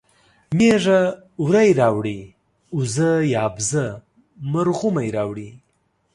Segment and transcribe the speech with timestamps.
[0.57, 0.99] مېږه
[1.47, 2.19] وری راوړي
[2.75, 3.85] اوزه یا بزه
[4.51, 5.49] مرغونی راوړي